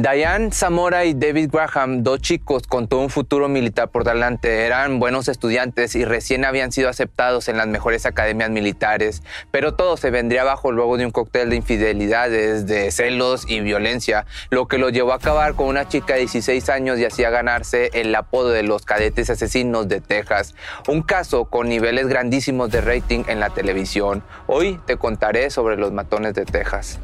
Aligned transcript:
Diane 0.00 0.52
Zamora 0.52 1.06
y 1.06 1.14
David 1.14 1.50
Graham, 1.52 2.04
dos 2.04 2.20
chicos 2.20 2.68
con 2.68 2.86
todo 2.86 3.00
un 3.00 3.10
futuro 3.10 3.48
militar 3.48 3.88
por 3.88 4.04
delante, 4.04 4.64
eran 4.64 5.00
buenos 5.00 5.26
estudiantes 5.26 5.96
y 5.96 6.04
recién 6.04 6.44
habían 6.44 6.70
sido 6.70 6.88
aceptados 6.88 7.48
en 7.48 7.56
las 7.56 7.66
mejores 7.66 8.06
academias 8.06 8.48
militares, 8.48 9.24
pero 9.50 9.74
todo 9.74 9.96
se 9.96 10.12
vendría 10.12 10.42
abajo 10.42 10.70
luego 10.70 10.98
de 10.98 11.04
un 11.04 11.10
cóctel 11.10 11.50
de 11.50 11.56
infidelidades, 11.56 12.68
de 12.68 12.92
celos 12.92 13.44
y 13.50 13.58
violencia, 13.58 14.24
lo 14.50 14.68
que 14.68 14.78
los 14.78 14.92
llevó 14.92 15.10
a 15.10 15.16
acabar 15.16 15.54
con 15.54 15.66
una 15.66 15.88
chica 15.88 16.14
de 16.14 16.20
16 16.20 16.68
años 16.68 17.00
y 17.00 17.04
hacía 17.04 17.30
ganarse 17.30 17.90
el 17.92 18.14
apodo 18.14 18.50
de 18.50 18.62
los 18.62 18.84
cadetes 18.84 19.30
asesinos 19.30 19.88
de 19.88 20.00
Texas, 20.00 20.54
un 20.86 21.02
caso 21.02 21.46
con 21.46 21.68
niveles 21.68 22.06
grandísimos 22.06 22.70
de 22.70 22.82
rating 22.82 23.24
en 23.26 23.40
la 23.40 23.50
televisión. 23.50 24.22
Hoy 24.46 24.78
te 24.86 24.96
contaré 24.96 25.50
sobre 25.50 25.76
los 25.76 25.90
matones 25.90 26.34
de 26.34 26.44
Texas. 26.44 27.00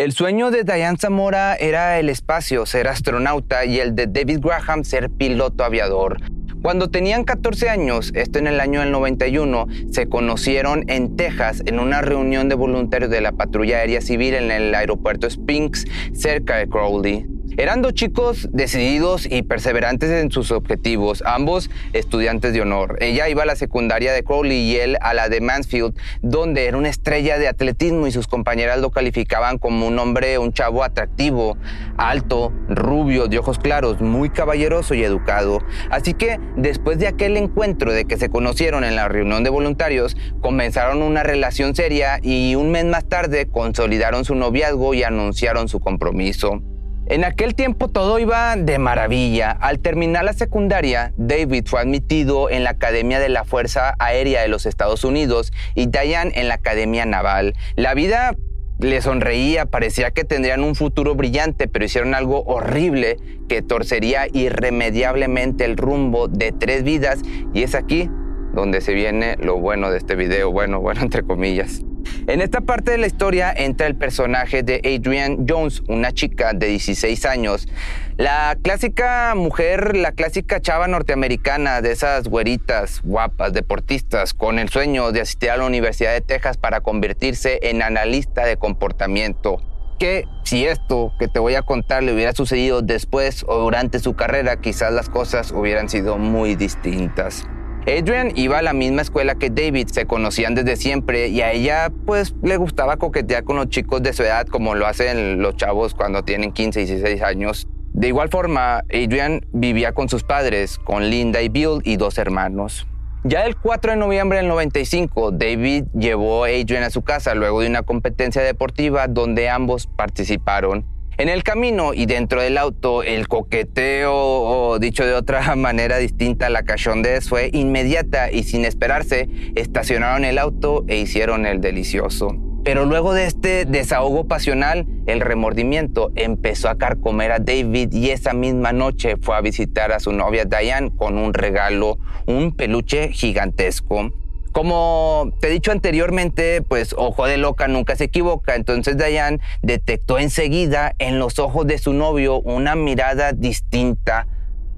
El 0.00 0.12
sueño 0.12 0.50
de 0.50 0.64
Diane 0.64 0.96
Zamora 0.96 1.54
era 1.56 1.98
el 1.98 2.08
espacio, 2.08 2.64
ser 2.64 2.88
astronauta, 2.88 3.66
y 3.66 3.80
el 3.80 3.94
de 3.94 4.06
David 4.06 4.38
Graham 4.40 4.82
ser 4.82 5.10
piloto 5.10 5.62
aviador. 5.62 6.16
Cuando 6.62 6.88
tenían 6.88 7.24
14 7.24 7.68
años, 7.68 8.10
esto 8.14 8.38
en 8.38 8.46
el 8.46 8.60
año 8.60 8.80
del 8.80 8.92
91, 8.92 9.66
se 9.90 10.08
conocieron 10.08 10.88
en 10.88 11.16
Texas 11.16 11.62
en 11.66 11.78
una 11.78 12.00
reunión 12.00 12.48
de 12.48 12.54
voluntarios 12.54 13.10
de 13.10 13.20
la 13.20 13.32
Patrulla 13.32 13.76
Aérea 13.76 14.00
Civil 14.00 14.32
en 14.32 14.50
el 14.50 14.74
aeropuerto 14.74 15.28
Spinks, 15.28 15.84
cerca 16.14 16.56
de 16.56 16.66
Crowley. 16.66 17.26
Eran 17.56 17.82
dos 17.82 17.94
chicos 17.94 18.48
decididos 18.52 19.26
y 19.30 19.42
perseverantes 19.42 20.08
en 20.10 20.30
sus 20.30 20.52
objetivos, 20.52 21.22
ambos 21.26 21.68
estudiantes 21.92 22.52
de 22.52 22.62
honor. 22.62 22.96
Ella 23.00 23.28
iba 23.28 23.42
a 23.42 23.46
la 23.46 23.56
secundaria 23.56 24.12
de 24.12 24.22
Crowley 24.22 24.56
y 24.56 24.76
él 24.76 24.96
a 25.00 25.14
la 25.14 25.28
de 25.28 25.40
Mansfield, 25.40 25.94
donde 26.22 26.66
era 26.66 26.76
una 26.76 26.88
estrella 26.88 27.38
de 27.38 27.48
atletismo 27.48 28.06
y 28.06 28.12
sus 28.12 28.28
compañeras 28.28 28.78
lo 28.78 28.90
calificaban 28.90 29.58
como 29.58 29.88
un 29.88 29.98
hombre, 29.98 30.38
un 30.38 30.52
chavo 30.52 30.84
atractivo, 30.84 31.58
alto, 31.96 32.52
rubio, 32.68 33.26
de 33.26 33.38
ojos 33.38 33.58
claros, 33.58 34.00
muy 34.00 34.30
caballeroso 34.30 34.94
y 34.94 35.02
educado. 35.02 35.58
Así 35.90 36.14
que 36.14 36.38
después 36.56 36.98
de 36.98 37.08
aquel 37.08 37.36
encuentro 37.36 37.92
de 37.92 38.04
que 38.04 38.16
se 38.16 38.30
conocieron 38.30 38.84
en 38.84 38.94
la 38.94 39.08
reunión 39.08 39.42
de 39.42 39.50
voluntarios, 39.50 40.16
comenzaron 40.40 41.02
una 41.02 41.24
relación 41.24 41.74
seria 41.74 42.20
y 42.22 42.54
un 42.54 42.70
mes 42.70 42.84
más 42.84 43.08
tarde 43.08 43.48
consolidaron 43.50 44.24
su 44.24 44.36
noviazgo 44.36 44.94
y 44.94 45.02
anunciaron 45.02 45.68
su 45.68 45.80
compromiso. 45.80 46.62
En 47.10 47.24
aquel 47.24 47.56
tiempo 47.56 47.88
todo 47.88 48.20
iba 48.20 48.54
de 48.54 48.78
maravilla. 48.78 49.50
Al 49.50 49.80
terminar 49.80 50.22
la 50.22 50.32
secundaria, 50.32 51.12
David 51.16 51.64
fue 51.66 51.80
admitido 51.80 52.48
en 52.48 52.62
la 52.62 52.70
Academia 52.70 53.18
de 53.18 53.28
la 53.28 53.42
Fuerza 53.42 53.96
Aérea 53.98 54.42
de 54.42 54.48
los 54.48 54.64
Estados 54.64 55.02
Unidos 55.02 55.52
y 55.74 55.86
Diane 55.86 56.30
en 56.36 56.46
la 56.46 56.54
Academia 56.54 57.06
Naval. 57.06 57.54
La 57.74 57.94
vida 57.94 58.36
le 58.78 59.02
sonreía, 59.02 59.66
parecía 59.66 60.12
que 60.12 60.22
tendrían 60.22 60.62
un 60.62 60.76
futuro 60.76 61.16
brillante, 61.16 61.66
pero 61.66 61.84
hicieron 61.84 62.14
algo 62.14 62.44
horrible 62.44 63.16
que 63.48 63.60
torcería 63.60 64.28
irremediablemente 64.32 65.64
el 65.64 65.76
rumbo 65.76 66.28
de 66.28 66.52
tres 66.52 66.84
vidas 66.84 67.22
y 67.52 67.64
es 67.64 67.74
aquí 67.74 68.08
donde 68.54 68.80
se 68.80 68.94
viene 68.94 69.36
lo 69.42 69.58
bueno 69.58 69.90
de 69.90 69.98
este 69.98 70.14
video, 70.14 70.52
bueno, 70.52 70.78
bueno, 70.78 71.00
entre 71.02 71.24
comillas. 71.24 71.82
En 72.26 72.40
esta 72.40 72.60
parte 72.60 72.92
de 72.92 72.98
la 72.98 73.06
historia 73.06 73.52
entra 73.54 73.86
el 73.86 73.96
personaje 73.96 74.62
de 74.62 74.76
Adrienne 74.76 75.44
Jones, 75.48 75.82
una 75.88 76.12
chica 76.12 76.52
de 76.52 76.66
16 76.68 77.24
años. 77.26 77.68
La 78.16 78.56
clásica 78.62 79.34
mujer, 79.34 79.96
la 79.96 80.12
clásica 80.12 80.60
chava 80.60 80.86
norteamericana 80.88 81.80
de 81.80 81.92
esas 81.92 82.28
güeritas, 82.28 83.00
guapas, 83.02 83.52
deportistas, 83.52 84.34
con 84.34 84.58
el 84.58 84.68
sueño 84.68 85.12
de 85.12 85.22
asistir 85.22 85.50
a 85.50 85.56
la 85.56 85.64
Universidad 85.64 86.12
de 86.12 86.20
Texas 86.20 86.56
para 86.56 86.80
convertirse 86.80 87.58
en 87.62 87.82
analista 87.82 88.44
de 88.44 88.56
comportamiento 88.56 89.60
que 90.00 90.24
si 90.44 90.64
esto 90.64 91.12
que 91.18 91.28
te 91.28 91.38
voy 91.38 91.54
a 91.56 91.62
contar 91.62 92.02
le 92.02 92.14
hubiera 92.14 92.32
sucedido 92.32 92.80
después 92.80 93.44
o 93.46 93.58
durante 93.58 93.98
su 93.98 94.14
carrera, 94.14 94.56
quizás 94.58 94.92
las 94.94 95.10
cosas 95.10 95.52
hubieran 95.52 95.90
sido 95.90 96.16
muy 96.16 96.56
distintas. 96.56 97.46
Adrian 97.86 98.32
iba 98.36 98.58
a 98.58 98.62
la 98.62 98.72
misma 98.72 99.02
escuela 99.02 99.36
que 99.36 99.48
David, 99.48 99.88
se 99.88 100.06
conocían 100.06 100.54
desde 100.54 100.76
siempre 100.76 101.28
y 101.28 101.40
a 101.40 101.52
ella 101.52 101.90
pues 102.06 102.34
le 102.42 102.56
gustaba 102.56 102.98
coquetear 102.98 103.44
con 103.44 103.56
los 103.56 103.68
chicos 103.68 104.02
de 104.02 104.12
su 104.12 104.22
edad 104.22 104.46
como 104.46 104.74
lo 104.74 104.86
hacen 104.86 105.40
los 105.40 105.56
chavos 105.56 105.94
cuando 105.94 106.22
tienen 106.22 106.52
15 106.52 106.82
y 106.82 106.84
16 106.84 107.22
años. 107.22 107.66
De 107.92 108.08
igual 108.08 108.28
forma, 108.28 108.84
Adrian 108.92 109.40
vivía 109.52 109.92
con 109.92 110.08
sus 110.08 110.22
padres, 110.22 110.78
con 110.78 111.10
Linda 111.10 111.42
y 111.42 111.48
Bill 111.48 111.80
y 111.82 111.96
dos 111.96 112.18
hermanos. 112.18 112.86
Ya 113.24 113.44
el 113.44 113.56
4 113.56 113.92
de 113.92 113.96
noviembre 113.98 114.38
del 114.38 114.48
95, 114.48 115.32
David 115.32 115.84
llevó 115.92 116.44
a 116.44 116.48
Adrian 116.48 116.84
a 116.84 116.90
su 116.90 117.02
casa 117.02 117.34
luego 117.34 117.60
de 117.60 117.68
una 117.68 117.82
competencia 117.82 118.42
deportiva 118.42 119.08
donde 119.08 119.50
ambos 119.50 119.86
participaron. 119.86 120.86
En 121.20 121.28
el 121.28 121.42
camino 121.42 121.92
y 121.92 122.06
dentro 122.06 122.40
del 122.40 122.56
auto, 122.56 123.02
el 123.02 123.28
coqueteo, 123.28 124.14
o 124.14 124.78
dicho 124.78 125.04
de 125.04 125.12
otra 125.12 125.54
manera 125.54 125.98
distinta, 125.98 126.48
la 126.48 126.62
cachondez 126.62 127.28
fue 127.28 127.50
inmediata 127.52 128.32
y 128.32 128.42
sin 128.44 128.64
esperarse, 128.64 129.28
estacionaron 129.54 130.24
el 130.24 130.38
auto 130.38 130.82
e 130.88 130.96
hicieron 130.96 131.44
el 131.44 131.60
delicioso. 131.60 132.34
Pero 132.64 132.86
luego 132.86 133.12
de 133.12 133.26
este 133.26 133.66
desahogo 133.66 134.28
pasional, 134.28 134.86
el 135.04 135.20
remordimiento 135.20 136.10
empezó 136.16 136.70
a 136.70 136.78
carcomer 136.78 137.32
a 137.32 137.38
David 137.38 137.92
y 137.92 138.08
esa 138.12 138.32
misma 138.32 138.72
noche 138.72 139.16
fue 139.20 139.36
a 139.36 139.42
visitar 139.42 139.92
a 139.92 140.00
su 140.00 140.12
novia 140.12 140.46
Diane 140.46 140.90
con 140.96 141.18
un 141.18 141.34
regalo, 141.34 141.98
un 142.24 142.56
peluche 142.56 143.12
gigantesco. 143.12 144.10
Como 144.52 145.32
te 145.40 145.46
he 145.46 145.50
dicho 145.50 145.70
anteriormente, 145.70 146.60
pues 146.62 146.94
ojo 146.98 147.26
de 147.26 147.36
loca 147.36 147.68
nunca 147.68 147.94
se 147.94 148.04
equivoca. 148.04 148.56
Entonces 148.56 148.96
Diane 148.96 149.38
detectó 149.62 150.18
enseguida 150.18 150.94
en 150.98 151.18
los 151.20 151.38
ojos 151.38 151.66
de 151.66 151.78
su 151.78 151.92
novio 151.92 152.40
una 152.40 152.74
mirada 152.74 153.32
distinta. 153.32 154.26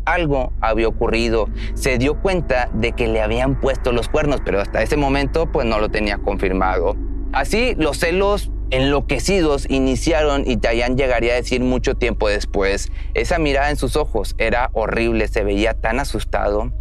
Algo 0.04 0.52
había 0.60 0.88
ocurrido. 0.88 1.48
Se 1.74 1.96
dio 1.96 2.20
cuenta 2.20 2.68
de 2.74 2.92
que 2.92 3.08
le 3.08 3.22
habían 3.22 3.60
puesto 3.60 3.92
los 3.92 4.08
cuernos, 4.08 4.40
pero 4.44 4.60
hasta 4.60 4.82
ese 4.82 4.96
momento 4.96 5.50
pues 5.50 5.66
no 5.66 5.78
lo 5.78 5.88
tenía 5.88 6.18
confirmado. 6.18 6.96
Así 7.32 7.74
los 7.78 7.98
celos 7.98 8.50
enloquecidos 8.70 9.66
iniciaron 9.70 10.44
y 10.46 10.56
Diane 10.56 10.96
llegaría 10.96 11.32
a 11.32 11.36
decir 11.36 11.62
mucho 11.62 11.94
tiempo 11.94 12.28
después. 12.28 12.90
Esa 13.14 13.38
mirada 13.38 13.70
en 13.70 13.76
sus 13.76 13.96
ojos 13.96 14.34
era 14.36 14.68
horrible, 14.74 15.28
se 15.28 15.44
veía 15.44 15.74
tan 15.74 15.98
asustado. 15.98 16.72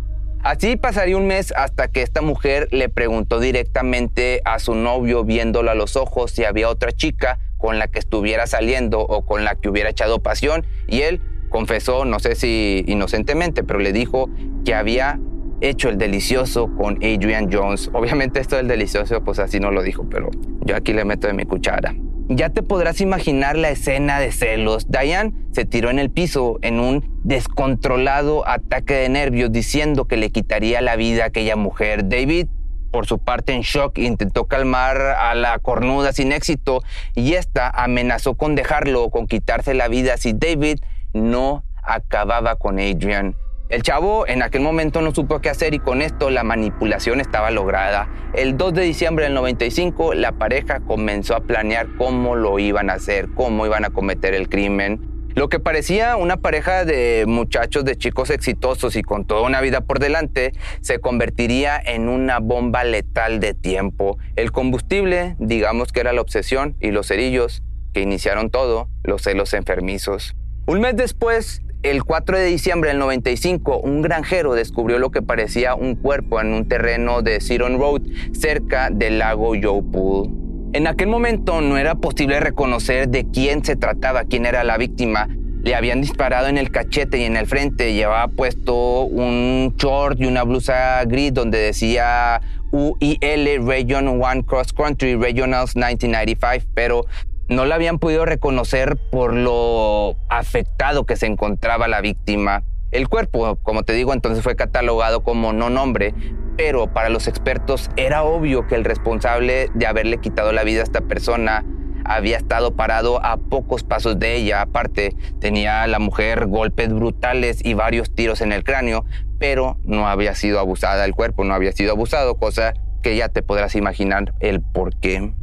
Así 0.44 0.76
pasaría 0.76 1.18
un 1.18 1.28
mes 1.28 1.54
hasta 1.56 1.88
que 1.88 2.02
esta 2.02 2.22
mujer 2.22 2.68
le 2.72 2.90
preguntó 2.90 3.40
directamente 3.40 4.42
a 4.44 4.58
su 4.58 4.74
novio, 4.74 5.24
viéndolo 5.24 5.70
a 5.70 5.76
los 5.76 5.96
ojos, 5.96 6.32
si 6.32 6.46
había 6.46 6.68
otra 6.68 6.92
chica 6.92 7.38
con 7.58 7.78
la 7.78 7.88
que 7.88 8.00
estuviera 8.00 8.48
saliendo 8.48 9.02
o 9.02 9.24
con 9.24 9.44
la 9.44 9.56
que 9.56 9.70
hubiera 9.70 9.92
echado 9.92 10.20
pasión, 10.20 10.66
y 10.88 11.02
él 11.02 11.22
confesó, 11.50 12.06
no 12.06 12.20
sé 12.20 12.34
si 12.34 12.84
inocentemente, 12.88 13.64
pero 13.64 13.80
le 13.80 13.94
dijo 13.94 14.30
que 14.66 14.74
había 14.74 15.20
hecho 15.62 15.90
el 15.90 16.00
delicioso 16.00 16.76
con 16.76 16.96
Adrian 16.98 17.52
Jones. 17.52 17.92
Obviamente 17.94 18.40
esto 18.40 18.56
del 18.56 18.68
delicioso, 18.68 19.24
pues 19.24 19.38
así 19.38 19.60
no 19.60 19.70
lo 19.70 19.84
dijo, 19.84 20.08
pero 20.10 20.32
yo 20.62 20.76
aquí 20.76 20.94
le 20.94 21.06
meto 21.06 21.28
de 21.28 21.34
mi 21.34 21.46
cuchara. 21.46 21.94
Ya 22.34 22.48
te 22.48 22.64
podrás 22.64 23.02
imaginar 23.02 23.58
la 23.58 23.72
escena 23.72 24.22
de 24.22 24.32
celos. 24.32 24.90
Diane 24.90 25.34
se 25.52 25.66
tiró 25.66 25.90
en 25.90 26.00
el 26.00 26.10
piso 26.10 26.60
en 26.62 26.80
un 26.80 27.20
descontrolado 27.26 28.48
ataque 28.48 28.94
de 28.94 29.10
nervios 29.10 29.52
diciendo 29.52 30.06
que 30.06 30.16
le 30.16 30.30
quitaría 30.30 30.80
la 30.80 30.96
vida 30.96 31.24
a 31.24 31.28
aquella 31.28 31.58
mujer. 31.58 32.08
David, 32.08 32.48
por 32.90 33.06
su 33.06 33.20
parte 33.20 33.52
en 33.52 33.64
shock, 33.64 33.98
intentó 33.98 34.46
calmar 34.46 35.02
a 35.02 35.36
la 35.36 35.60
cornuda 35.60 36.14
sin 36.14 36.32
éxito 36.32 36.82
y 37.16 37.34
esta 37.34 37.70
amenazó 37.70 38.36
con 38.36 38.56
dejarlo 38.56 39.04
o 39.04 39.12
con 39.12 39.28
quitarse 39.28 39.74
la 39.74 39.90
vida 39.90 40.16
si 40.16 40.32
David 40.32 40.78
no 41.14 41.66
acababa 41.84 42.56
con 42.56 42.80
Adrian. 42.80 43.36
El 43.72 43.84
chavo 43.84 44.28
en 44.28 44.44
aquel 44.44 44.64
momento 44.64 45.02
no 45.02 45.16
supo 45.16 45.40
qué 45.40 45.50
hacer 45.50 45.74
y 45.74 45.80
con 45.80 46.02
esto 46.02 46.30
la 46.30 46.44
manipulación 46.44 47.22
estaba 47.22 47.52
lograda. 47.52 48.10
El 48.34 48.58
2 48.58 48.74
de 48.74 48.82
diciembre 48.82 49.24
del 49.24 49.34
95 49.34 50.14
la 50.14 50.34
pareja 50.34 50.82
comenzó 50.82 51.38
a 51.38 51.40
planear 51.40 51.88
cómo 51.98 52.36
lo 52.36 52.60
iban 52.60 52.90
a 52.90 52.96
hacer, 52.96 53.30
cómo 53.34 53.66
iban 53.66 53.86
a 53.86 53.92
cometer 53.92 54.34
el 54.34 54.50
crimen. 54.50 55.00
Lo 55.36 55.48
que 55.48 55.62
parecía 55.62 56.18
una 56.18 56.36
pareja 56.36 56.84
de 56.84 57.24
muchachos, 57.26 57.86
de 57.86 57.96
chicos 57.96 58.30
exitosos 58.30 58.98
y 58.98 59.04
con 59.04 59.24
toda 59.24 59.44
una 59.44 59.62
vida 59.62 59.80
por 59.80 60.00
delante, 60.00 60.52
se 60.82 61.00
convertiría 61.00 61.80
en 61.80 62.10
una 62.10 62.40
bomba 62.40 62.84
letal 62.84 63.40
de 63.40 63.54
tiempo. 63.54 64.18
El 64.36 64.52
combustible, 64.52 65.38
digamos 65.40 65.94
que 65.94 66.02
era 66.02 66.12
la 66.12 66.20
obsesión, 66.20 66.76
y 66.82 66.92
los 66.92 67.08
cerillos, 67.08 67.64
que 67.94 68.02
iniciaron 68.02 68.50
todo, 68.50 68.90
los 69.04 69.22
celos 69.22 69.54
enfermizos. 69.54 70.36
Un 70.66 70.82
mes 70.82 70.98
después, 70.98 71.62
el 71.84 72.04
4 72.04 72.38
de 72.38 72.46
diciembre 72.46 72.90
del 72.90 73.00
95, 73.00 73.80
un 73.80 74.02
granjero 74.02 74.54
descubrió 74.54 75.00
lo 75.00 75.10
que 75.10 75.22
parecía 75.22 75.74
un 75.74 75.96
cuerpo 75.96 76.40
en 76.40 76.54
un 76.54 76.68
terreno 76.68 77.22
de 77.22 77.42
Ciron 77.42 77.80
Road, 77.80 78.02
cerca 78.34 78.90
del 78.92 79.20
lago 79.20 79.54
Pool. 79.92 80.30
En 80.74 80.88
aquel 80.88 81.08
momento 81.08 81.60
no 81.62 81.78
era 81.78 81.96
posible 81.96 82.40
reconocer 82.40 83.10
de 83.10 83.26
quién 83.30 83.66
se 83.66 83.76
trataba, 83.76 84.24
quién 84.26 84.46
era 84.46 84.64
la 84.64 84.78
víctima. 84.78 85.28
Le 85.64 85.76
habían 85.76 86.02
disparado 86.02 86.48
en 86.48 86.58
el 86.58 86.72
cachete 86.72 87.20
y 87.20 87.24
en 87.24 87.36
el 87.36 87.46
frente. 87.46 87.94
Llevaba 87.94 88.28
puesto 88.30 89.04
un 89.04 89.76
short 89.78 90.20
y 90.20 90.26
una 90.26 90.44
blusa 90.44 91.04
gris 91.06 91.34
donde 91.34 91.58
decía 91.58 92.42
UIL 92.72 93.68
Region 93.68 94.08
1 94.08 94.44
Cross 94.46 94.74
Country 94.74 95.16
Regionals 95.16 95.76
1995, 95.76 96.72
pero 96.74 97.06
no 97.52 97.66
la 97.66 97.76
habían 97.76 98.00
podido 98.00 98.26
reconocer 98.26 98.96
por 98.96 99.34
lo 99.34 100.16
afectado 100.30 101.06
que 101.06 101.18
se 101.18 101.26
encontraba 101.28 101.90
la 101.90 102.00
víctima. 102.00 102.64
El 102.92 103.10
cuerpo, 103.10 103.58
como 103.58 103.84
te 103.84 103.92
digo, 103.94 104.14
entonces 104.14 104.42
fue 104.42 104.56
catalogado 104.56 105.22
como 105.22 105.52
no 105.52 105.70
nombre, 105.70 106.14
pero 106.56 106.88
para 106.88 107.10
los 107.10 107.28
expertos 107.28 107.90
era 107.98 108.24
obvio 108.24 108.68
que 108.68 108.76
el 108.76 108.86
responsable 108.86 109.70
de 109.74 109.86
haberle 109.86 110.20
quitado 110.20 110.54
la 110.54 110.64
vida 110.64 110.80
a 110.80 110.84
esta 110.84 111.02
persona 111.02 111.66
había 112.06 112.38
estado 112.38 112.76
parado 112.76 113.24
a 113.24 113.36
pocos 113.36 113.84
pasos 113.84 114.18
de 114.18 114.36
ella. 114.36 114.62
Aparte, 114.62 115.14
tenía 115.40 115.84
a 115.84 115.88
la 115.88 116.00
mujer 116.00 116.48
golpes 116.48 116.94
brutales 116.94 117.60
y 117.64 117.74
varios 117.74 118.16
tiros 118.16 118.40
en 118.40 118.54
el 118.54 118.64
cráneo, 118.64 119.06
pero 119.40 119.78
no 119.84 120.08
había 120.08 120.36
sido 120.36 120.60
abusada 120.60 121.04
el 121.04 121.14
cuerpo, 121.14 121.44
no 121.44 121.54
había 121.54 121.74
sido 121.74 121.92
abusado, 121.92 122.36
cosa 122.36 122.74
que 123.04 123.18
ya 123.18 123.28
te 123.28 123.42
podrás 123.42 123.76
imaginar 123.76 124.34
el 124.40 124.62
por 124.62 124.96
qué. 124.96 125.34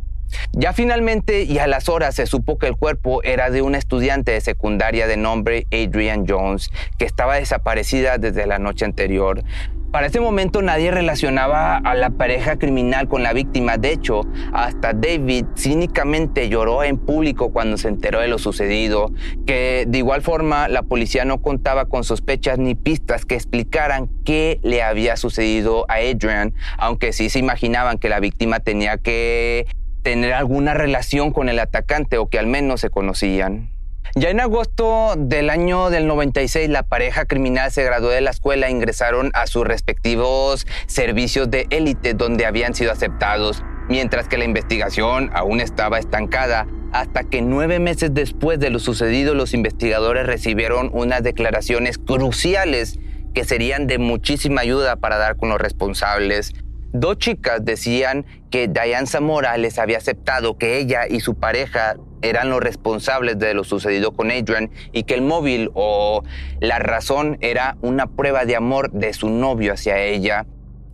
Ya 0.52 0.72
finalmente 0.72 1.42
y 1.42 1.58
a 1.58 1.66
las 1.66 1.88
horas 1.88 2.14
se 2.14 2.26
supo 2.26 2.58
que 2.58 2.66
el 2.66 2.76
cuerpo 2.76 3.22
era 3.22 3.50
de 3.50 3.62
una 3.62 3.78
estudiante 3.78 4.32
de 4.32 4.40
secundaria 4.40 5.06
de 5.06 5.16
nombre 5.16 5.66
Adrian 5.72 6.26
Jones, 6.28 6.70
que 6.98 7.04
estaba 7.04 7.36
desaparecida 7.36 8.18
desde 8.18 8.46
la 8.46 8.58
noche 8.58 8.84
anterior. 8.84 9.42
Para 9.90 10.08
ese 10.08 10.20
momento 10.20 10.60
nadie 10.60 10.90
relacionaba 10.90 11.78
a 11.78 11.94
la 11.94 12.10
pareja 12.10 12.58
criminal 12.58 13.08
con 13.08 13.22
la 13.22 13.32
víctima. 13.32 13.78
De 13.78 13.90
hecho, 13.90 14.20
hasta 14.52 14.92
David 14.92 15.46
cínicamente 15.56 16.50
lloró 16.50 16.84
en 16.84 16.98
público 16.98 17.52
cuando 17.54 17.78
se 17.78 17.88
enteró 17.88 18.20
de 18.20 18.28
lo 18.28 18.36
sucedido, 18.36 19.10
que 19.46 19.86
de 19.88 19.96
igual 19.96 20.20
forma 20.20 20.68
la 20.68 20.82
policía 20.82 21.24
no 21.24 21.40
contaba 21.40 21.86
con 21.86 22.04
sospechas 22.04 22.58
ni 22.58 22.74
pistas 22.74 23.24
que 23.24 23.34
explicaran 23.34 24.10
qué 24.26 24.60
le 24.62 24.82
había 24.82 25.16
sucedido 25.16 25.86
a 25.88 25.94
Adrian, 25.94 26.52
aunque 26.76 27.14
sí 27.14 27.30
se 27.30 27.38
imaginaban 27.38 27.96
que 27.96 28.10
la 28.10 28.20
víctima 28.20 28.60
tenía 28.60 28.98
que 28.98 29.66
tener 30.02 30.32
alguna 30.32 30.74
relación 30.74 31.32
con 31.32 31.48
el 31.48 31.58
atacante 31.58 32.18
o 32.18 32.28
que 32.28 32.38
al 32.38 32.46
menos 32.46 32.80
se 32.80 32.90
conocían. 32.90 33.70
Ya 34.14 34.30
en 34.30 34.40
agosto 34.40 35.14
del 35.16 35.50
año 35.50 35.90
del 35.90 36.06
96, 36.06 36.70
la 36.70 36.82
pareja 36.82 37.26
criminal 37.26 37.70
se 37.70 37.84
graduó 37.84 38.08
de 38.08 38.20
la 38.20 38.30
escuela 38.30 38.66
e 38.66 38.70
ingresaron 38.70 39.30
a 39.34 39.46
sus 39.46 39.64
respectivos 39.64 40.66
servicios 40.86 41.50
de 41.50 41.66
élite 41.70 42.14
donde 42.14 42.46
habían 42.46 42.74
sido 42.74 42.90
aceptados, 42.90 43.62
mientras 43.88 44.26
que 44.26 44.38
la 44.38 44.44
investigación 44.44 45.30
aún 45.34 45.60
estaba 45.60 45.98
estancada, 45.98 46.66
hasta 46.92 47.24
que 47.24 47.42
nueve 47.42 47.78
meses 47.80 48.14
después 48.14 48.58
de 48.58 48.70
lo 48.70 48.78
sucedido 48.78 49.34
los 49.34 49.52
investigadores 49.52 50.26
recibieron 50.26 50.90
unas 50.92 51.22
declaraciones 51.22 51.98
cruciales 51.98 52.98
que 53.34 53.44
serían 53.44 53.86
de 53.86 53.98
muchísima 53.98 54.62
ayuda 54.62 54.96
para 54.96 55.18
dar 55.18 55.36
con 55.36 55.50
los 55.50 55.60
responsables. 55.60 56.54
Dos 57.00 57.18
chicas 57.18 57.64
decían 57.64 58.26
que 58.50 58.66
Diane 58.66 59.06
Zamora 59.06 59.56
les 59.56 59.78
había 59.78 59.98
aceptado 59.98 60.58
que 60.58 60.78
ella 60.78 61.06
y 61.08 61.20
su 61.20 61.36
pareja 61.36 61.94
eran 62.22 62.50
los 62.50 62.58
responsables 62.58 63.38
de 63.38 63.54
lo 63.54 63.62
sucedido 63.62 64.16
con 64.16 64.32
Adrian 64.32 64.72
y 64.92 65.04
que 65.04 65.14
el 65.14 65.22
móvil 65.22 65.70
o 65.74 66.24
la 66.58 66.80
razón 66.80 67.38
era 67.40 67.76
una 67.82 68.08
prueba 68.08 68.46
de 68.46 68.56
amor 68.56 68.90
de 68.90 69.12
su 69.12 69.30
novio 69.30 69.74
hacia 69.74 70.00
ella. 70.00 70.44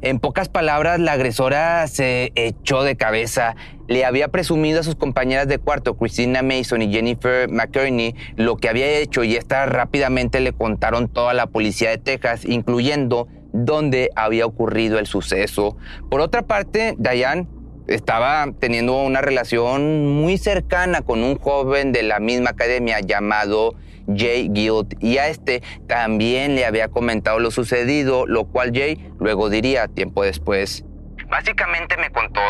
En 0.02 0.18
pocas 0.18 0.50
palabras, 0.50 1.00
la 1.00 1.12
agresora 1.12 1.86
se 1.86 2.32
echó 2.34 2.82
de 2.82 2.96
cabeza. 2.96 3.56
Le 3.88 4.04
había 4.04 4.28
presumido 4.28 4.80
a 4.80 4.82
sus 4.82 4.96
compañeras 4.96 5.48
de 5.48 5.56
cuarto, 5.56 5.96
Christina 5.96 6.42
Mason 6.42 6.82
y 6.82 6.92
Jennifer 6.92 7.48
McCurney, 7.48 8.14
lo 8.36 8.58
que 8.58 8.68
había 8.68 8.98
hecho 8.98 9.24
y 9.24 9.36
estas 9.36 9.70
rápidamente 9.70 10.40
le 10.40 10.52
contaron 10.52 11.08
toda 11.08 11.32
la 11.32 11.46
policía 11.46 11.88
de 11.88 11.96
Texas, 11.96 12.44
incluyendo 12.44 13.26
dónde 13.54 14.10
había 14.16 14.44
ocurrido 14.44 14.98
el 14.98 15.06
suceso. 15.06 15.78
Por 16.10 16.20
otra 16.20 16.42
parte, 16.42 16.94
Diane 16.98 17.46
estaba 17.86 18.46
teniendo 18.58 19.00
una 19.02 19.20
relación 19.20 20.06
muy 20.06 20.36
cercana 20.36 21.02
con 21.02 21.22
un 21.22 21.38
joven 21.38 21.92
de 21.92 22.02
la 22.02 22.18
misma 22.18 22.50
academia 22.50 23.00
llamado 23.00 23.74
Jay 24.14 24.48
Guild 24.48 24.96
y 25.00 25.18
a 25.18 25.28
este 25.28 25.62
también 25.86 26.56
le 26.56 26.66
había 26.66 26.88
comentado 26.88 27.38
lo 27.38 27.50
sucedido, 27.50 28.26
lo 28.26 28.44
cual 28.44 28.72
Jay 28.74 29.10
luego 29.18 29.48
diría 29.48 29.88
tiempo 29.88 30.24
después. 30.24 30.84
Básicamente 31.28 31.96
me 31.96 32.10
contó, 32.10 32.40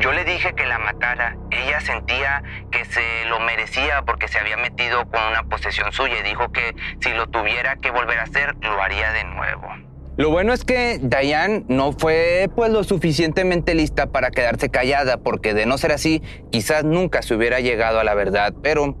yo 0.00 0.12
le 0.12 0.24
dije 0.24 0.54
que 0.54 0.66
la 0.66 0.78
matara, 0.78 1.36
ella 1.50 1.80
sentía 1.80 2.42
que 2.70 2.84
se 2.86 3.24
lo 3.28 3.40
merecía 3.40 4.02
porque 4.02 4.28
se 4.28 4.38
había 4.38 4.56
metido 4.56 5.08
con 5.10 5.22
una 5.22 5.44
posesión 5.44 5.92
suya 5.92 6.14
y 6.20 6.28
dijo 6.28 6.50
que 6.50 6.74
si 7.00 7.10
lo 7.10 7.28
tuviera 7.28 7.76
que 7.76 7.90
volver 7.90 8.18
a 8.18 8.24
hacer, 8.24 8.56
lo 8.60 8.82
haría 8.82 9.12
de 9.12 9.24
nuevo. 9.24 9.85
Lo 10.16 10.30
bueno 10.30 10.54
es 10.54 10.64
que 10.64 10.98
Diane 11.02 11.66
no 11.68 11.92
fue 11.92 12.48
pues 12.56 12.70
lo 12.72 12.84
suficientemente 12.84 13.74
lista 13.74 14.06
para 14.06 14.30
quedarse 14.30 14.70
callada, 14.70 15.18
porque 15.18 15.52
de 15.52 15.66
no 15.66 15.76
ser 15.76 15.92
así, 15.92 16.22
quizás 16.50 16.84
nunca 16.84 17.20
se 17.20 17.34
hubiera 17.34 17.60
llegado 17.60 18.00
a 18.00 18.04
la 18.04 18.14
verdad. 18.14 18.54
Pero, 18.62 18.96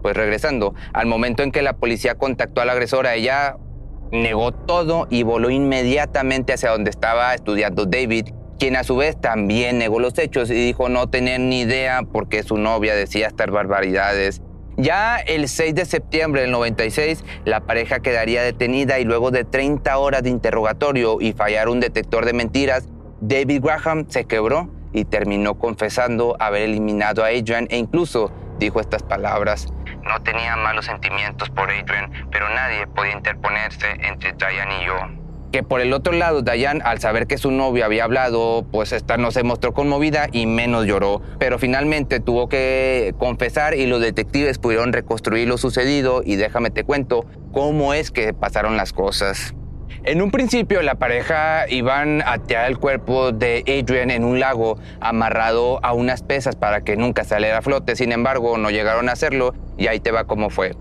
pues 0.00 0.16
regresando, 0.16 0.74
al 0.94 1.06
momento 1.06 1.42
en 1.42 1.52
que 1.52 1.60
la 1.60 1.76
policía 1.76 2.14
contactó 2.14 2.62
a 2.62 2.64
la 2.64 2.72
agresora, 2.72 3.14
ella 3.14 3.58
negó 4.10 4.52
todo 4.52 5.06
y 5.10 5.22
voló 5.22 5.50
inmediatamente 5.50 6.54
hacia 6.54 6.70
donde 6.70 6.88
estaba 6.88 7.34
estudiando 7.34 7.84
David, 7.84 8.28
quien 8.58 8.76
a 8.76 8.84
su 8.84 8.96
vez 8.96 9.20
también 9.20 9.76
negó 9.76 10.00
los 10.00 10.18
hechos 10.18 10.50
y 10.50 10.54
dijo 10.54 10.88
no 10.88 11.10
tener 11.10 11.40
ni 11.40 11.60
idea 11.60 12.00
porque 12.10 12.42
su 12.42 12.56
novia 12.56 12.94
decía 12.94 13.26
estas 13.26 13.50
barbaridades. 13.50 14.40
Ya 14.76 15.18
el 15.18 15.48
6 15.48 15.74
de 15.74 15.84
septiembre 15.84 16.42
del 16.42 16.50
96, 16.50 17.24
la 17.44 17.60
pareja 17.60 18.00
quedaría 18.00 18.42
detenida 18.42 18.98
y 18.98 19.04
luego 19.04 19.30
de 19.30 19.44
30 19.44 19.96
horas 19.98 20.22
de 20.24 20.30
interrogatorio 20.30 21.20
y 21.20 21.32
fallar 21.32 21.68
un 21.68 21.78
detector 21.78 22.24
de 22.24 22.32
mentiras, 22.32 22.88
David 23.20 23.62
Graham 23.62 24.06
se 24.08 24.24
quebró 24.24 24.68
y 24.92 25.04
terminó 25.04 25.54
confesando 25.58 26.36
haber 26.40 26.62
eliminado 26.62 27.24
a 27.24 27.28
Adrian 27.28 27.68
e 27.70 27.78
incluso 27.78 28.32
dijo 28.58 28.80
estas 28.80 29.02
palabras. 29.02 29.68
No 30.02 30.20
tenía 30.22 30.56
malos 30.56 30.86
sentimientos 30.86 31.50
por 31.50 31.70
Adrian, 31.70 32.10
pero 32.30 32.48
nadie 32.50 32.86
podía 32.88 33.12
interponerse 33.12 33.86
entre 34.02 34.32
Diane 34.32 34.82
y 34.82 34.86
yo 34.86 35.23
que 35.54 35.62
por 35.62 35.80
el 35.80 35.92
otro 35.92 36.12
lado, 36.12 36.42
Dayan, 36.42 36.82
al 36.84 36.98
saber 36.98 37.28
que 37.28 37.38
su 37.38 37.52
novio 37.52 37.84
había 37.84 38.02
hablado, 38.02 38.66
pues 38.72 38.90
esta 38.90 39.18
no 39.18 39.30
se 39.30 39.44
mostró 39.44 39.72
conmovida 39.72 40.26
y 40.32 40.46
menos 40.46 40.84
lloró. 40.84 41.22
Pero 41.38 41.60
finalmente 41.60 42.18
tuvo 42.18 42.48
que 42.48 43.14
confesar 43.18 43.76
y 43.76 43.86
los 43.86 44.00
detectives 44.00 44.58
pudieron 44.58 44.92
reconstruir 44.92 45.46
lo 45.46 45.56
sucedido 45.56 46.22
y 46.24 46.34
déjame 46.34 46.70
te 46.70 46.82
cuento 46.82 47.24
cómo 47.52 47.94
es 47.94 48.10
que 48.10 48.34
pasaron 48.34 48.76
las 48.76 48.92
cosas. 48.92 49.54
En 50.02 50.22
un 50.22 50.32
principio 50.32 50.82
la 50.82 50.96
pareja 50.96 51.66
iban 51.68 52.20
a 52.26 52.38
tirar 52.38 52.68
el 52.68 52.78
cuerpo 52.78 53.30
de 53.30 53.62
Adrian 53.68 54.10
en 54.10 54.24
un 54.24 54.40
lago 54.40 54.76
amarrado 54.98 55.78
a 55.84 55.92
unas 55.92 56.24
pesas 56.24 56.56
para 56.56 56.80
que 56.80 56.96
nunca 56.96 57.22
saliera 57.22 57.58
a 57.58 57.62
flote, 57.62 57.94
sin 57.94 58.10
embargo 58.10 58.58
no 58.58 58.70
llegaron 58.70 59.08
a 59.08 59.12
hacerlo 59.12 59.54
y 59.78 59.86
ahí 59.86 60.00
te 60.00 60.10
va 60.10 60.24
cómo 60.24 60.50
fue. 60.50 60.72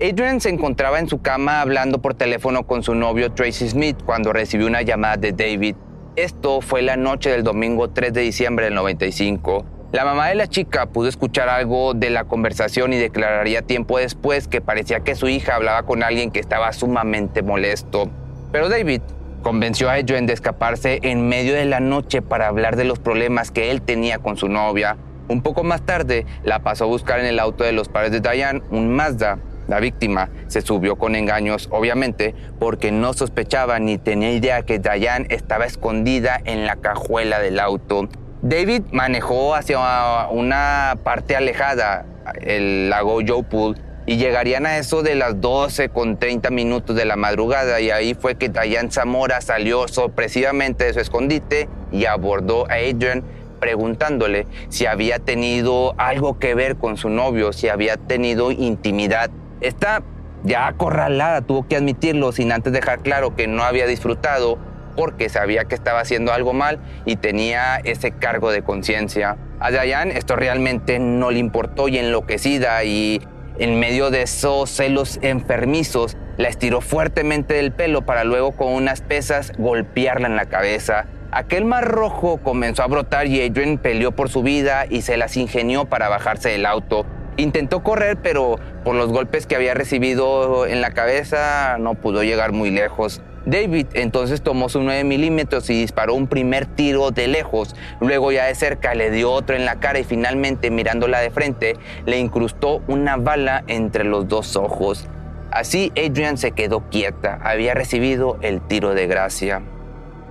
Adrian 0.00 0.40
se 0.40 0.48
encontraba 0.48 1.00
en 1.00 1.08
su 1.08 1.20
cama 1.22 1.60
hablando 1.60 2.00
por 2.00 2.14
teléfono 2.14 2.64
con 2.68 2.84
su 2.84 2.94
novio 2.94 3.32
Tracy 3.32 3.68
Smith 3.68 3.96
cuando 4.06 4.32
recibió 4.32 4.68
una 4.68 4.82
llamada 4.82 5.16
de 5.16 5.32
David. 5.32 5.74
Esto 6.14 6.60
fue 6.60 6.82
la 6.82 6.96
noche 6.96 7.30
del 7.30 7.42
domingo 7.42 7.90
3 7.90 8.12
de 8.12 8.20
diciembre 8.20 8.66
del 8.66 8.76
95. 8.76 9.64
La 9.90 10.04
mamá 10.04 10.28
de 10.28 10.36
la 10.36 10.46
chica 10.46 10.86
pudo 10.86 11.08
escuchar 11.08 11.48
algo 11.48 11.94
de 11.94 12.10
la 12.10 12.22
conversación 12.24 12.92
y 12.92 12.96
declararía 12.96 13.62
tiempo 13.62 13.98
después 13.98 14.46
que 14.46 14.60
parecía 14.60 15.00
que 15.00 15.16
su 15.16 15.26
hija 15.26 15.56
hablaba 15.56 15.82
con 15.82 16.04
alguien 16.04 16.30
que 16.30 16.38
estaba 16.38 16.72
sumamente 16.72 17.42
molesto. 17.42 18.08
Pero 18.52 18.68
David 18.68 19.00
convenció 19.42 19.90
a 19.90 19.94
Adrian 19.94 20.26
de 20.26 20.32
escaparse 20.32 21.00
en 21.02 21.28
medio 21.28 21.54
de 21.54 21.64
la 21.64 21.80
noche 21.80 22.22
para 22.22 22.46
hablar 22.46 22.76
de 22.76 22.84
los 22.84 23.00
problemas 23.00 23.50
que 23.50 23.72
él 23.72 23.82
tenía 23.82 24.18
con 24.18 24.36
su 24.36 24.48
novia. 24.48 24.96
Un 25.26 25.42
poco 25.42 25.64
más 25.64 25.82
tarde 25.82 26.24
la 26.44 26.60
pasó 26.60 26.84
a 26.84 26.86
buscar 26.86 27.18
en 27.18 27.26
el 27.26 27.40
auto 27.40 27.64
de 27.64 27.72
los 27.72 27.88
padres 27.88 28.12
de 28.12 28.20
Diane, 28.20 28.62
un 28.70 28.94
Mazda, 28.94 29.38
La 29.68 29.80
víctima 29.80 30.30
se 30.48 30.62
subió 30.62 30.96
con 30.96 31.14
engaños, 31.14 31.68
obviamente, 31.70 32.34
porque 32.58 32.90
no 32.90 33.12
sospechaba 33.12 33.78
ni 33.78 33.98
tenía 33.98 34.32
idea 34.32 34.62
que 34.62 34.78
Diane 34.78 35.26
estaba 35.28 35.66
escondida 35.66 36.40
en 36.44 36.66
la 36.66 36.76
cajuela 36.76 37.38
del 37.38 37.60
auto. 37.60 38.08
David 38.40 38.82
manejó 38.92 39.54
hacia 39.54 40.28
una 40.30 40.96
parte 41.04 41.36
alejada, 41.36 42.06
el 42.40 42.88
lago 42.88 43.18
Pool, 43.42 43.76
y 44.06 44.16
llegarían 44.16 44.64
a 44.64 44.78
eso 44.78 45.02
de 45.02 45.14
las 45.14 45.38
12 45.38 45.90
con 45.90 46.18
30 46.18 46.48
minutos 46.48 46.96
de 46.96 47.04
la 47.04 47.16
madrugada 47.16 47.78
y 47.78 47.90
ahí 47.90 48.14
fue 48.14 48.36
que 48.36 48.48
Diane 48.48 48.90
Zamora 48.90 49.42
salió 49.42 49.86
sorpresivamente 49.86 50.84
de 50.84 50.94
su 50.94 51.00
escondite 51.00 51.68
y 51.92 52.06
abordó 52.06 52.64
a 52.70 52.76
Adrian 52.76 53.22
preguntándole 53.60 54.46
si 54.70 54.86
había 54.86 55.18
tenido 55.18 55.94
algo 55.98 56.38
que 56.38 56.54
ver 56.54 56.76
con 56.76 56.96
su 56.96 57.10
novio, 57.10 57.52
si 57.52 57.68
había 57.68 57.98
tenido 57.98 58.50
intimidad. 58.50 59.30
Esta 59.60 60.02
ya 60.44 60.66
acorralada 60.66 61.42
tuvo 61.42 61.66
que 61.66 61.76
admitirlo 61.76 62.32
sin 62.32 62.52
antes 62.52 62.72
dejar 62.72 63.00
claro 63.00 63.34
que 63.34 63.46
no 63.46 63.64
había 63.64 63.86
disfrutado 63.86 64.58
porque 64.96 65.28
sabía 65.28 65.64
que 65.64 65.74
estaba 65.74 66.00
haciendo 66.00 66.32
algo 66.32 66.52
mal 66.52 66.80
y 67.04 67.16
tenía 67.16 67.76
ese 67.76 68.12
cargo 68.12 68.50
de 68.50 68.62
conciencia. 68.62 69.36
A 69.60 69.70
Diane 69.70 70.16
esto 70.16 70.36
realmente 70.36 70.98
no 70.98 71.30
le 71.30 71.38
importó 71.38 71.88
y 71.88 71.98
enloquecida 71.98 72.82
y 72.84 73.20
en 73.58 73.78
medio 73.80 74.10
de 74.10 74.22
esos 74.22 74.70
celos 74.70 75.18
enfermizos, 75.22 76.16
la 76.36 76.48
estiró 76.48 76.80
fuertemente 76.80 77.54
del 77.54 77.72
pelo 77.72 78.02
para 78.02 78.22
luego 78.22 78.52
con 78.52 78.72
unas 78.72 79.00
pesas 79.00 79.52
golpearla 79.58 80.28
en 80.28 80.36
la 80.36 80.46
cabeza. 80.46 81.06
Aquel 81.32 81.64
mar 81.64 81.84
rojo 81.84 82.38
comenzó 82.38 82.84
a 82.84 82.86
brotar 82.86 83.26
y 83.26 83.44
Adrian 83.44 83.78
peleó 83.78 84.12
por 84.12 84.28
su 84.28 84.42
vida 84.42 84.86
y 84.88 85.02
se 85.02 85.16
las 85.16 85.36
ingenió 85.36 85.86
para 85.86 86.08
bajarse 86.08 86.50
del 86.50 86.66
auto. 86.66 87.04
Intentó 87.38 87.84
correr, 87.84 88.18
pero 88.20 88.58
por 88.82 88.96
los 88.96 89.10
golpes 89.10 89.46
que 89.46 89.54
había 89.54 89.72
recibido 89.72 90.66
en 90.66 90.80
la 90.80 90.90
cabeza 90.90 91.76
no 91.78 91.94
pudo 91.94 92.24
llegar 92.24 92.50
muy 92.50 92.70
lejos. 92.72 93.22
David 93.46 93.86
entonces 93.94 94.42
tomó 94.42 94.68
su 94.68 94.82
9 94.82 95.04
milímetros 95.04 95.70
y 95.70 95.80
disparó 95.80 96.14
un 96.14 96.26
primer 96.26 96.66
tiro 96.66 97.12
de 97.12 97.28
lejos. 97.28 97.76
Luego 98.00 98.32
ya 98.32 98.46
de 98.46 98.56
cerca 98.56 98.92
le 98.94 99.12
dio 99.12 99.30
otro 99.30 99.54
en 99.54 99.64
la 99.66 99.76
cara 99.76 100.00
y 100.00 100.04
finalmente 100.04 100.72
mirándola 100.72 101.20
de 101.20 101.30
frente 101.30 101.76
le 102.06 102.18
incrustó 102.18 102.82
una 102.88 103.16
bala 103.16 103.62
entre 103.68 104.02
los 104.02 104.26
dos 104.26 104.56
ojos. 104.56 105.06
Así 105.52 105.92
Adrian 105.96 106.38
se 106.38 106.50
quedó 106.50 106.90
quieta. 106.90 107.38
Había 107.44 107.72
recibido 107.72 108.36
el 108.42 108.60
tiro 108.62 108.94
de 108.94 109.06
gracia. 109.06 109.62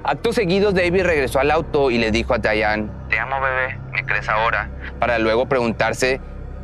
Acto 0.04 0.34
seguidos 0.34 0.76
David 0.76 1.04
regresó 1.04 1.40
al 1.40 1.52
auto 1.52 1.90
y 1.90 2.00
le 2.00 2.12
dijo 2.12 2.34
a 2.34 2.38
Diane, 2.38 2.90
te 3.10 3.18
amo 3.18 3.40
bebé, 3.40 3.80
¿me 3.94 4.06
crees 4.06 4.28
ahora? 4.28 4.70
Para 5.00 5.20
luego 5.20 5.48
preguntarse 5.48 6.20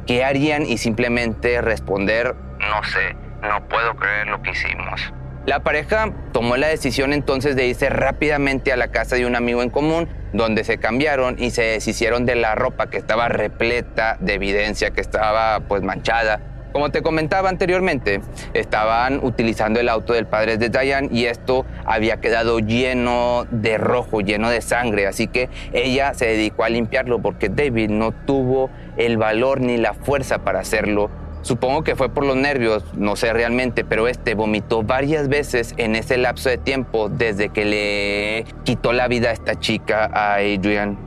qué 0.05 0.23
harían 0.23 0.65
y 0.65 0.77
simplemente 0.77 1.61
responder, 1.61 2.35
no 2.59 2.83
sé, 2.83 3.15
no 3.41 3.67
puedo 3.67 3.95
creer 3.95 4.27
lo 4.27 4.41
que 4.41 4.51
hicimos. 4.51 5.13
La 5.45 5.59
pareja 5.59 6.13
tomó 6.31 6.55
la 6.55 6.67
decisión 6.67 7.11
entonces 7.11 7.57
de 7.57 7.67
irse 7.67 7.89
rápidamente 7.89 8.71
a 8.71 8.77
la 8.77 8.89
casa 8.89 9.17
de 9.17 9.25
un 9.25 9.35
amigo 9.35 9.61
en 9.61 9.69
común, 9.69 10.07
donde 10.31 10.63
se 10.63 10.77
cambiaron 10.77 11.35
y 11.37 11.51
se 11.51 11.63
deshicieron 11.63 12.25
de 12.25 12.35
la 12.35 12.55
ropa 12.55 12.89
que 12.89 12.97
estaba 12.97 13.27
repleta 13.27 14.15
de 14.21 14.35
evidencia, 14.35 14.91
que 14.91 15.01
estaba 15.01 15.59
pues 15.67 15.83
manchada. 15.83 16.39
Como 16.73 16.89
te 16.89 17.01
comentaba 17.01 17.49
anteriormente, 17.49 18.21
estaban 18.53 19.23
utilizando 19.23 19.79
el 19.79 19.87
auto 19.87 20.13
del 20.13 20.25
padre 20.25 20.57
de 20.57 20.69
Diane 20.69 21.07
y 21.11 21.25
esto 21.25 21.65
había 21.85 22.19
quedado 22.19 22.59
lleno 22.59 23.45
de 23.51 23.77
rojo, 23.77 24.21
lleno 24.21 24.49
de 24.49 24.61
sangre, 24.61 25.07
así 25.07 25.27
que 25.27 25.49
ella 25.71 26.13
se 26.13 26.25
dedicó 26.25 26.63
a 26.63 26.69
limpiarlo 26.69 27.21
porque 27.21 27.49
David 27.49 27.89
no 27.89 28.11
tuvo 28.11 28.69
el 28.97 29.17
valor 29.17 29.61
ni 29.61 29.77
la 29.77 29.93
fuerza 29.93 30.39
para 30.39 30.59
hacerlo 30.59 31.09
Supongo 31.43 31.83
que 31.83 31.97
fue 31.97 32.07
por 32.07 32.25
los 32.25 32.37
nervios, 32.37 32.85
no 32.93 33.17
sé 33.17 33.33
realmente, 33.33 33.83
pero 33.83 34.07
este 34.07 34.33
vomitó 34.33 34.81
varias 34.81 35.27
veces 35.27 35.73
en 35.75 35.97
ese 35.97 36.17
lapso 36.17 36.47
de 36.47 36.57
tiempo 36.57 37.09
desde 37.09 37.49
que 37.49 37.65
le 37.65 38.45
quitó 38.63 38.93
la 38.93 39.09
vida 39.09 39.29
a 39.29 39.33
esta 39.33 39.59
chica, 39.59 40.09
a 40.13 40.35
Adrian. 40.35 40.97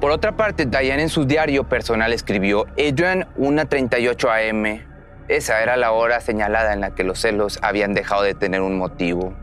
Por 0.00 0.10
otra 0.10 0.32
parte, 0.32 0.66
Diane 0.66 1.02
en 1.02 1.08
su 1.08 1.26
diario 1.26 1.68
personal 1.68 2.12
escribió, 2.12 2.66
Adrian 2.72 3.28
1.38 3.38 4.50
am. 4.50 4.93
Esa 5.28 5.62
era 5.62 5.76
la 5.76 5.92
hora 5.92 6.20
señalada 6.20 6.72
en 6.72 6.80
la 6.80 6.94
que 6.94 7.02
los 7.02 7.20
celos 7.20 7.58
habían 7.62 7.94
dejado 7.94 8.22
de 8.22 8.34
tener 8.34 8.60
un 8.60 8.76
motivo. 8.76 9.34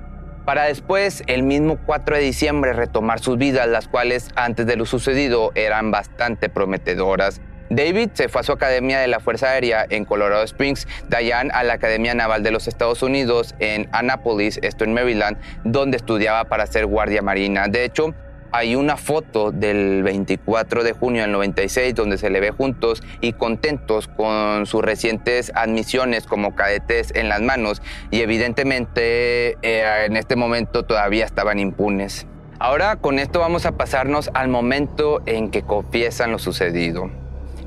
Para 0.46 0.66
después, 0.66 1.24
el 1.28 1.44
mismo 1.44 1.78
4 1.86 2.18
de 2.18 2.22
diciembre, 2.22 2.74
retomar 2.74 3.20
sus 3.20 3.38
vidas, 3.38 3.68
las 3.68 3.88
cuales 3.88 4.30
antes 4.36 4.66
de 4.66 4.76
lo 4.76 4.86
sucedido 4.86 5.52
eran 5.56 5.92
bastante 5.92 6.50
prometedoras. 6.50 7.42
David 7.72 8.10
se 8.14 8.28
fue 8.28 8.42
a 8.42 8.44
su 8.44 8.52
academia 8.52 9.00
de 9.00 9.08
la 9.08 9.20
Fuerza 9.22 9.52
Aérea 9.52 9.86
en 9.90 10.04
Colorado 10.04 10.44
Springs, 10.44 10.88
Diane 11.08 11.52
a 11.54 11.64
la 11.64 11.74
Academia 11.74 12.14
Naval 12.14 12.44
de 12.44 12.52
los 12.52 12.68
Estados 12.68 13.02
Unidos 13.02 13.56
en 13.60 13.88
Annapolis, 13.92 14.60
esto 14.62 14.84
en 14.84 14.94
Maryland, 14.94 15.38
donde 15.64 15.98
estudiaba 15.98 16.44
para 16.46 16.68
ser 16.68 16.86
guardia 16.86 17.22
marina. 17.22 17.68
De 17.70 17.86
hecho, 17.86 18.14
hay 18.52 18.76
una 18.76 18.98
foto 18.98 19.52
del 19.52 20.04
24 20.04 20.84
de 20.84 20.94
junio 20.94 21.22
del 21.22 21.32
96 21.32 21.96
donde 21.96 22.18
se 22.18 22.30
le 22.30 22.40
ve 22.40 22.52
juntos 22.52 23.02
y 23.22 23.34
contentos 23.34 24.08
con 24.08 24.66
sus 24.66 24.82
recientes 24.82 25.52
admisiones 25.56 26.26
como 26.26 26.56
cadetes 26.56 27.12
en 27.16 27.30
las 27.30 27.42
manos 27.42 27.82
y 28.12 28.22
evidentemente 28.22 29.58
eh, 29.62 30.06
en 30.06 30.18
este 30.18 30.36
momento 30.36 30.84
todavía 30.84 31.26
estaban 31.26 31.60
impunes. 31.60 32.28
Ahora 32.60 32.96
con 32.98 33.20
esto 33.20 33.40
vamos 33.40 33.66
a 33.66 33.72
pasarnos 33.72 34.30
al 34.34 34.48
momento 34.48 35.22
en 35.26 35.50
que 35.50 35.64
confiesan 35.64 36.32
lo 36.32 36.40
sucedido. 36.40 37.21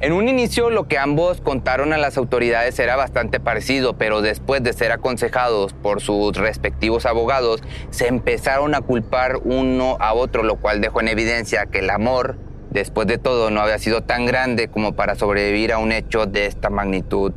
En 0.04 0.12
un 0.12 0.28
inicio 0.28 0.68
lo 0.68 0.86
que 0.86 0.98
ambos 0.98 1.40
contaron 1.40 1.94
a 1.94 1.96
las 1.96 2.18
autoridades 2.18 2.78
era 2.78 2.94
bastante 2.94 3.40
parecido, 3.40 3.96
pero 3.96 4.20
después 4.20 4.62
de 4.62 4.74
ser 4.74 4.92
aconsejados 4.92 5.72
por 5.72 6.02
sus 6.02 6.36
respectivos 6.36 7.06
abogados, 7.06 7.62
se 7.88 8.08
empezaron 8.08 8.74
a 8.74 8.82
culpar 8.82 9.38
uno 9.44 9.96
a 10.00 10.12
otro, 10.12 10.42
lo 10.42 10.56
cual 10.56 10.82
dejó 10.82 11.00
en 11.00 11.08
evidencia 11.08 11.64
que 11.64 11.78
el 11.78 11.88
amor, 11.88 12.36
después 12.68 13.06
de 13.06 13.16
todo, 13.16 13.48
no 13.48 13.62
había 13.62 13.78
sido 13.78 14.02
tan 14.02 14.26
grande 14.26 14.68
como 14.68 14.94
para 14.94 15.14
sobrevivir 15.14 15.72
a 15.72 15.78
un 15.78 15.90
hecho 15.90 16.26
de 16.26 16.44
esta 16.44 16.68
magnitud. 16.68 17.32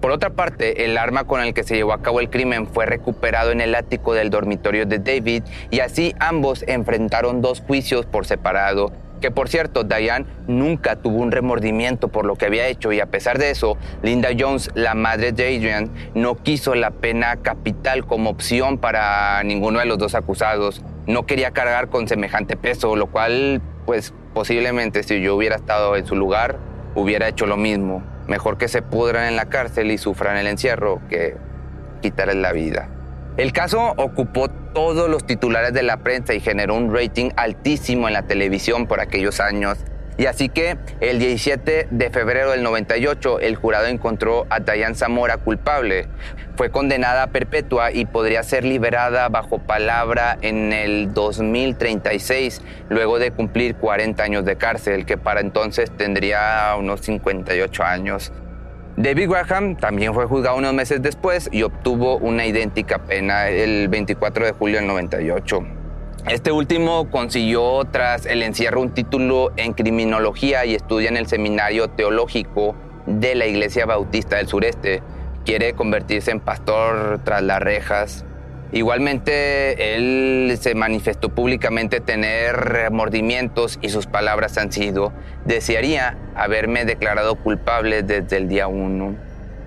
Por 0.00 0.10
otra 0.10 0.30
parte, 0.30 0.86
el 0.86 0.96
arma 0.96 1.24
con 1.24 1.42
el 1.42 1.52
que 1.52 1.64
se 1.64 1.76
llevó 1.76 1.92
a 1.92 2.00
cabo 2.00 2.20
el 2.20 2.30
crimen 2.30 2.66
fue 2.66 2.86
recuperado 2.86 3.50
en 3.50 3.60
el 3.60 3.74
ático 3.74 4.14
del 4.14 4.30
dormitorio 4.30 4.86
de 4.86 5.00
David 5.00 5.42
y 5.70 5.80
así 5.80 6.14
ambos 6.18 6.64
enfrentaron 6.66 7.42
dos 7.42 7.60
juicios 7.60 8.06
por 8.06 8.24
separado 8.24 8.90
que 9.20 9.30
por 9.30 9.48
cierto, 9.48 9.84
Diane 9.84 10.26
nunca 10.46 10.96
tuvo 10.96 11.18
un 11.18 11.32
remordimiento 11.32 12.08
por 12.08 12.24
lo 12.24 12.36
que 12.36 12.46
había 12.46 12.66
hecho 12.68 12.92
y 12.92 13.00
a 13.00 13.06
pesar 13.06 13.38
de 13.38 13.50
eso, 13.50 13.76
Linda 14.02 14.28
Jones, 14.38 14.70
la 14.74 14.94
madre 14.94 15.32
de 15.32 15.56
Adrian, 15.56 15.90
no 16.14 16.36
quiso 16.36 16.74
la 16.74 16.90
pena 16.90 17.36
capital 17.36 18.06
como 18.06 18.30
opción 18.30 18.78
para 18.78 19.42
ninguno 19.42 19.78
de 19.78 19.86
los 19.86 19.98
dos 19.98 20.14
acusados. 20.14 20.82
No 21.06 21.26
quería 21.26 21.52
cargar 21.52 21.88
con 21.88 22.08
semejante 22.08 22.56
peso, 22.56 22.96
lo 22.96 23.06
cual, 23.06 23.62
pues 23.86 24.12
posiblemente 24.34 25.02
si 25.02 25.20
yo 25.20 25.36
hubiera 25.36 25.56
estado 25.56 25.96
en 25.96 26.06
su 26.06 26.16
lugar, 26.16 26.58
hubiera 26.94 27.28
hecho 27.28 27.46
lo 27.46 27.56
mismo. 27.56 28.02
Mejor 28.26 28.58
que 28.58 28.68
se 28.68 28.82
pudran 28.82 29.28
en 29.28 29.36
la 29.36 29.46
cárcel 29.46 29.90
y 29.90 29.98
sufran 29.98 30.36
el 30.36 30.46
encierro 30.46 31.00
que 31.08 31.36
quitarles 32.02 32.36
la 32.36 32.52
vida. 32.52 32.88
El 33.36 33.52
caso 33.52 33.92
ocupó 33.98 34.48
todos 34.48 35.10
los 35.10 35.26
titulares 35.26 35.74
de 35.74 35.82
la 35.82 35.98
prensa 35.98 36.32
y 36.32 36.40
generó 36.40 36.74
un 36.74 36.94
rating 36.94 37.30
altísimo 37.36 38.08
en 38.08 38.14
la 38.14 38.22
televisión 38.22 38.86
por 38.86 39.00
aquellos 39.00 39.40
años. 39.40 39.78
Y 40.18 40.24
así 40.24 40.48
que 40.48 40.78
el 41.00 41.18
17 41.18 41.88
de 41.90 42.10
febrero 42.10 42.52
del 42.52 42.62
98 42.62 43.40
el 43.40 43.56
jurado 43.56 43.86
encontró 43.88 44.46
a 44.48 44.60
Dayan 44.60 44.94
Zamora 44.94 45.36
culpable. 45.36 46.08
Fue 46.56 46.70
condenada 46.70 47.24
a 47.24 47.26
perpetua 47.26 47.92
y 47.92 48.06
podría 48.06 48.42
ser 48.42 48.64
liberada 48.64 49.28
bajo 49.28 49.58
palabra 49.58 50.38
en 50.40 50.72
el 50.72 51.12
2036, 51.12 52.62
luego 52.88 53.18
de 53.18 53.32
cumplir 53.32 53.76
40 53.76 54.22
años 54.22 54.46
de 54.46 54.56
cárcel, 54.56 55.04
que 55.04 55.18
para 55.18 55.40
entonces 55.40 55.90
tendría 55.94 56.74
unos 56.78 57.02
58 57.02 57.82
años. 57.84 58.32
David 58.96 59.28
Graham 59.28 59.76
también 59.76 60.14
fue 60.14 60.24
juzgado 60.24 60.56
unos 60.56 60.72
meses 60.72 61.02
después 61.02 61.50
y 61.52 61.62
obtuvo 61.62 62.16
una 62.16 62.46
idéntica 62.46 62.96
pena 62.98 63.50
el 63.50 63.88
24 63.88 64.46
de 64.46 64.52
julio 64.52 64.78
del 64.78 64.86
98. 64.86 65.60
Este 66.28 66.50
último 66.50 67.10
consiguió 67.10 67.84
tras 67.84 68.24
el 68.24 68.42
encierro 68.42 68.80
un 68.80 68.94
título 68.94 69.52
en 69.56 69.74
criminología 69.74 70.64
y 70.64 70.74
estudia 70.74 71.10
en 71.10 71.18
el 71.18 71.26
seminario 71.26 71.88
teológico 71.88 72.74
de 73.04 73.34
la 73.34 73.44
Iglesia 73.44 73.84
Bautista 73.84 74.36
del 74.36 74.48
Sureste. 74.48 75.02
Quiere 75.44 75.74
convertirse 75.74 76.30
en 76.30 76.40
pastor 76.40 77.20
tras 77.22 77.42
las 77.42 77.60
rejas 77.60 78.24
Igualmente, 78.72 79.94
él 79.94 80.56
se 80.60 80.74
manifestó 80.74 81.28
públicamente 81.28 82.00
tener 82.00 82.56
remordimientos 82.56 83.78
y 83.80 83.90
sus 83.90 84.06
palabras 84.06 84.58
han 84.58 84.72
sido, 84.72 85.12
desearía 85.44 86.16
haberme 86.34 86.84
declarado 86.84 87.36
culpable 87.36 88.02
desde 88.02 88.36
el 88.36 88.48
día 88.48 88.66
uno. 88.66 89.14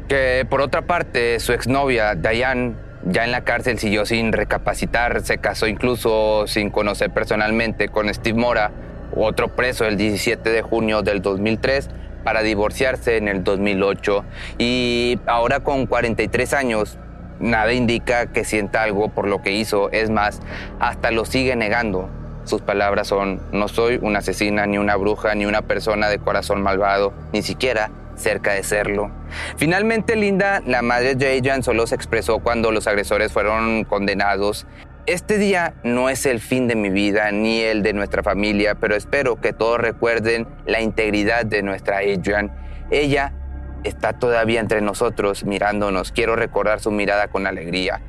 Que 0.10 0.46
por 0.50 0.62
otra 0.62 0.82
parte, 0.82 1.40
su 1.40 1.54
exnovia, 1.54 2.16
Diane, 2.16 2.74
ya 3.06 3.24
en 3.24 3.32
la 3.32 3.42
cárcel 3.46 3.80
siguió 3.80 4.06
sin 4.06 4.34
recapacitar, 4.34 5.22
se 5.22 5.38
casó 5.38 5.68
incluso 5.68 6.46
sin 6.48 6.70
conocer 6.70 7.12
personalmente 7.12 7.88
con 7.88 8.14
Steve 8.14 8.38
Mora, 8.38 8.72
otro 9.16 9.56
preso 9.56 9.86
el 9.86 9.98
17 9.98 10.50
de 10.50 10.62
junio 10.62 11.02
del 11.04 11.22
2003, 11.22 11.90
para 12.24 12.42
divorciarse 12.42 13.18
en 13.18 13.28
el 13.30 13.44
2008 13.44 14.26
y 14.58 15.20
ahora 15.26 15.62
con 15.62 15.86
43 15.86 16.54
años 16.54 16.98
nada 17.40 17.74
indica 17.74 18.28
que 18.28 18.44
sienta 18.44 18.84
algo 18.84 19.10
por 19.10 19.28
lo 19.28 19.42
que 19.42 19.52
hizo, 19.52 19.92
es 19.92 20.10
más, 20.10 20.42
hasta 20.80 21.12
lo 21.12 21.26
sigue 21.26 21.56
negando. 21.56 22.10
Sus 22.44 22.62
palabras 22.62 23.08
son, 23.08 23.42
no 23.52 23.68
soy 23.68 24.00
una 24.02 24.20
asesina, 24.20 24.66
ni 24.66 24.78
una 24.78 24.96
bruja, 24.96 25.36
ni 25.36 25.46
una 25.46 25.62
persona 25.62 26.10
de 26.10 26.20
corazón 26.20 26.62
malvado, 26.62 27.14
ni 27.32 27.42
siquiera 27.44 27.92
cerca 28.16 28.54
de 28.54 28.64
serlo. 28.64 29.12
Finalmente, 29.58 30.16
Linda, 30.16 30.62
la 30.66 30.82
madre 30.82 31.16
de 31.16 31.38
Adrian, 31.38 31.64
solo 31.64 31.88
se 31.88 31.96
expresó 31.96 32.40
cuando 32.40 32.72
los 32.72 32.88
agresores 32.88 33.32
fueron 33.32 33.84
condenados. 33.84 34.66
Este 35.06 35.38
día 35.38 35.74
no 35.84 36.10
es 36.10 36.26
el 36.26 36.40
fin 36.40 36.68
de 36.68 36.76
mi 36.76 36.90
vida 36.90 37.32
ni 37.32 37.62
el 37.62 37.82
de 37.82 37.94
nuestra 37.94 38.22
familia, 38.22 38.76
pero 38.76 38.96
espero 38.96 39.40
que 39.40 39.54
todos 39.54 39.80
recuerden 39.80 40.48
la 40.66 40.82
integridad 40.82 41.46
de 41.46 41.64
nuestra 41.64 41.98
Adrian. 42.00 42.52
Ella 42.92 43.34
está 43.84 44.14
todavía 44.14 44.60
entre 44.60 44.82
nosotros 44.82 45.44
mirándonos. 45.44 46.12
Quiero 46.12 46.36
recordar 46.36 46.80
su 46.80 46.92
mirada 46.92 47.28
con 47.28 47.48
alegría. 47.48 48.02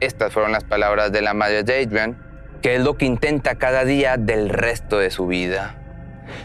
Estas 0.00 0.32
fueron 0.32 0.52
las 0.52 0.64
palabras 0.64 1.12
de 1.12 1.22
la 1.22 1.34
madre 1.34 1.62
de 1.62 1.82
Adrian, 1.82 2.18
que 2.62 2.76
es 2.76 2.82
lo 2.82 2.96
que 2.96 3.06
intenta 3.06 3.56
cada 3.56 3.84
día 3.84 4.16
del 4.16 4.48
resto 4.48 4.98
de 4.98 5.10
su 5.10 5.26
vida. 5.26 5.76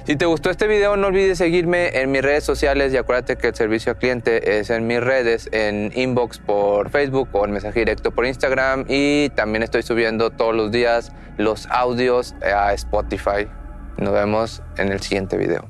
Si 0.05 0.15
te 0.15 0.25
gustó 0.25 0.49
este 0.49 0.67
video, 0.67 0.97
no 0.97 1.07
olvides 1.07 1.37
seguirme 1.37 1.99
en 1.99 2.11
mis 2.11 2.21
redes 2.21 2.43
sociales 2.43 2.93
y 2.93 2.97
acuérdate 2.97 3.37
que 3.37 3.47
el 3.47 3.55
servicio 3.55 3.93
al 3.93 3.97
cliente 3.97 4.59
es 4.59 4.69
en 4.69 4.87
mis 4.87 4.99
redes, 4.99 5.49
en 5.51 5.91
inbox 5.95 6.39
por 6.39 6.89
Facebook 6.89 7.29
o 7.33 7.45
en 7.45 7.51
mensaje 7.51 7.79
directo 7.79 8.11
por 8.11 8.25
Instagram 8.25 8.85
y 8.87 9.29
también 9.29 9.63
estoy 9.63 9.83
subiendo 9.83 10.31
todos 10.31 10.55
los 10.55 10.71
días 10.71 11.11
los 11.37 11.67
audios 11.67 12.35
a 12.41 12.73
Spotify. 12.73 13.47
Nos 13.97 14.13
vemos 14.13 14.61
en 14.77 14.91
el 14.91 14.99
siguiente 14.99 15.37
video. 15.37 15.69